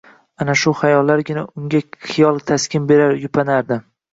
[0.45, 1.83] Ana shu xayollargina unga
[2.15, 3.83] xiyla taskin berar, yupanardi